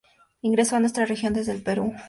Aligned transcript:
Ingresó 0.41 0.77
a 0.77 0.79
nuestra 0.79 1.05
región 1.05 1.35
desde 1.35 1.51
el 1.51 1.61
Perú, 1.61 1.61
adquiriendo 1.61 1.79
matices 1.79 1.85
regionales. 1.85 1.99